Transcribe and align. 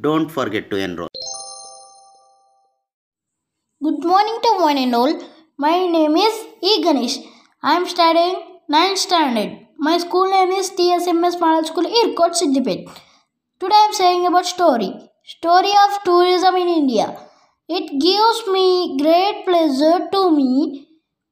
don't 0.00 0.30
forget 0.30 0.70
to 0.70 0.76
enroll 0.76 1.08
Good 3.84 4.02
morning 4.02 4.38
to 4.44 4.50
one 4.60 4.78
and 4.78 4.94
all. 4.94 5.12
My 5.58 5.86
name 5.94 6.16
is 6.16 6.34
E. 6.62 6.82
Ganesh. 6.82 7.18
I 7.62 7.74
am 7.76 7.86
studying 7.86 8.36
9th 8.70 8.96
standard. 8.96 9.58
My 9.78 9.98
school 9.98 10.30
name 10.30 10.52
is 10.52 10.70
TSMS 10.70 11.38
Model 11.38 11.64
School, 11.64 11.84
Erkot, 11.84 12.32
Siddipet. 12.40 12.86
Today 13.60 13.74
I 13.74 13.84
am 13.88 13.92
saying 13.92 14.26
about 14.26 14.46
story. 14.46 14.90
Story 15.24 15.72
of 15.84 16.02
tourism 16.02 16.56
in 16.56 16.68
India. 16.68 17.14
It 17.66 17.98
gives 17.98 18.46
me 18.48 18.96
great 19.00 19.44
pleasure 19.46 20.08
to 20.12 20.30
me 20.30 20.86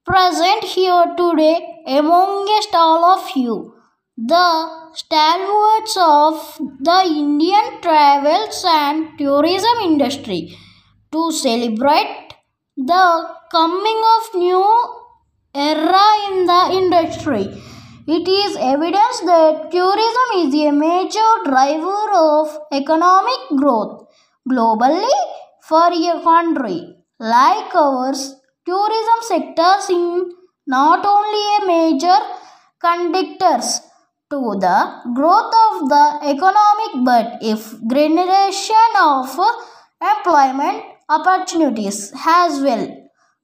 present 0.07 0.65
here 0.65 1.15
today 1.15 1.83
amongst 1.87 2.75
all 2.75 3.05
of 3.05 3.31
you. 3.37 3.75
The 4.17 4.93
stalwarts 4.95 5.97
of 6.01 6.59
the 6.81 7.03
Indian 7.07 7.83
travels 7.83 8.65
and 8.67 9.19
tourism 9.19 9.79
industry 9.83 10.57
to 11.13 11.31
celebrate 11.33 12.35
the 12.79 13.29
coming 13.51 14.03
of 14.17 14.35
new 14.35 14.65
era 15.55 16.07
in 16.31 16.47
the 16.47 16.63
industry. 16.73 17.45
It 18.07 18.27
is 18.27 18.57
evidence 18.57 19.21
that 19.21 19.71
tourism 19.71 20.29
is 20.37 20.55
a 20.55 20.73
major 20.73 21.31
driver 21.45 22.11
of 22.15 22.59
economic 22.73 23.49
growth 23.55 24.09
globally 24.49 25.13
for 25.69 25.89
a 25.93 26.15
country 26.23 26.79
like 27.19 27.75
ours. 27.75 28.21
Tourism 28.67 29.21
sectors 29.31 29.89
in 29.91 30.33
not 30.67 31.05
only 31.15 31.45
a 31.57 31.67
major 31.67 32.19
conductors 32.85 33.81
to 34.31 34.41
the 34.65 34.79
growth 35.17 35.55
of 35.67 35.89
the 35.93 36.05
economic 36.33 36.93
but 37.09 37.27
if 37.53 37.61
generation 37.95 38.93
of 39.01 39.39
employment 40.13 40.83
opportunities 41.09 42.13
as 42.27 42.61
well. 42.67 42.85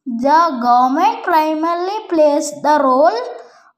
The 0.06 0.40
government 0.62 1.24
primarily 1.24 1.98
plays 2.08 2.50
the 2.62 2.78
role 2.82 3.18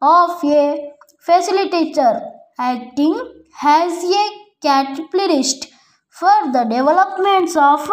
of 0.01 0.45
a 0.45 0.93
facilitator 1.27 2.15
acting 2.59 3.17
as 3.63 4.05
a 4.05 4.25
catalyst 4.63 5.67
for 6.09 6.53
the 6.53 6.65
developments 6.65 7.57
of 7.57 7.91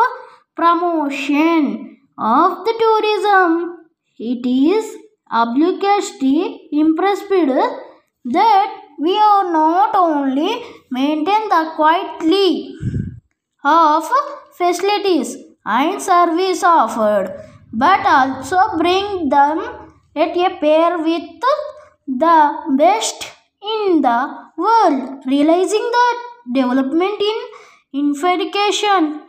promotion 0.58 1.98
of 2.18 2.66
the 2.66 2.74
tourism. 2.84 3.78
It 4.20 4.46
is 4.46 4.96
obligatory 5.32 6.68
impressed 6.72 7.30
that 7.30 8.70
we 9.00 9.18
are 9.18 9.52
not 9.52 9.96
only 9.96 10.64
maintain 10.90 11.50
the 11.50 11.72
quality 11.76 12.74
of 13.64 14.10
facilities 14.58 15.38
and 15.66 16.02
service 16.02 16.64
offered 16.64 17.28
but 17.74 18.06
also 18.06 18.58
bring 18.78 19.30
them 19.30 19.60
at 20.16 20.36
a 20.36 20.50
pair 20.62 20.98
with 20.98 21.24
the 22.08 22.38
best 22.78 23.28
in 23.62 24.02
the 24.02 24.20
world 24.58 25.24
realizing 25.28 25.88
that 25.98 26.18
development 26.54 27.22
in 27.22 27.38
information 28.02 29.22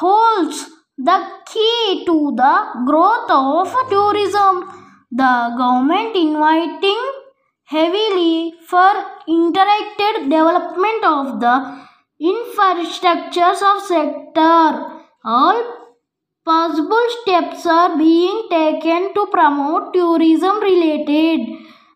holds 0.00 0.70
the 0.96 1.18
key 1.46 2.04
to 2.06 2.34
the 2.36 2.54
growth 2.86 3.30
of 3.30 3.72
tourism. 3.90 4.64
The 5.10 5.54
government 5.58 6.16
inviting 6.16 7.02
heavily 7.64 8.54
for 8.66 8.92
interacted 9.28 10.30
development 10.30 11.04
of 11.04 11.40
the 11.40 11.56
infrastructures 12.20 13.60
of 13.70 13.82
sector. 13.82 14.66
All 15.24 15.58
possible 16.44 17.06
steps 17.20 17.66
are 17.66 17.96
being 17.98 18.48
taken 18.50 19.12
to 19.14 19.26
promote 19.30 19.92
tourism 19.92 20.60
related 20.60 21.40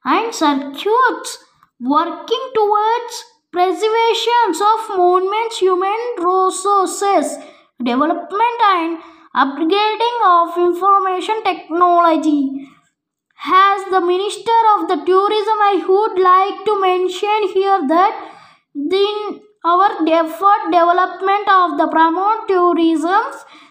and 0.05 0.35
circuits 0.35 1.39
working 1.81 2.45
towards 2.55 3.25
preservation 3.51 4.55
of 4.73 4.97
monuments 4.97 5.59
human 5.59 6.01
resources 6.19 7.39
development 7.83 8.61
and 8.75 8.99
upgrading 9.35 10.19
of 10.25 10.57
information 10.57 11.43
technology. 11.45 12.69
As 13.45 13.85
the 13.91 14.01
minister 14.01 14.59
of 14.75 14.89
the 14.89 14.97
tourism 15.05 15.59
i 15.71 15.85
would 15.87 16.19
like 16.19 16.65
to 16.65 16.81
mention 16.81 17.49
here 17.53 17.87
that 17.87 18.15
in 18.75 19.41
our 19.65 19.91
effort 20.09 20.63
development 20.73 21.49
of 21.49 21.77
the 21.77 21.87
promote 21.89 22.49
tourism 22.49 23.25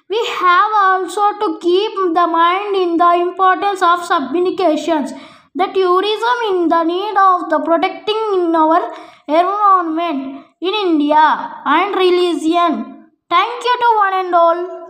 we 0.07 0.23
have 0.39 0.71
also 0.83 1.33
to 1.39 1.57
keep 1.61 1.93
the 2.13 2.27
mind 2.27 2.75
in 2.75 2.97
the 2.97 3.11
importance 3.25 3.81
of 3.81 4.07
communications 4.07 5.13
the 5.55 5.67
tourism 5.73 6.37
in 6.51 6.67
the 6.67 6.83
need 6.83 7.17
of 7.17 7.49
the 7.49 7.59
protecting 7.59 8.21
in 8.37 8.55
our 8.55 8.81
environment 9.27 10.45
in 10.61 10.73
india 10.87 11.23
and 11.65 11.95
religion 11.95 12.94
thank 13.29 13.63
you 13.63 13.75
to 13.81 13.89
one 13.97 14.13
and 14.25 14.35
all 14.35 14.84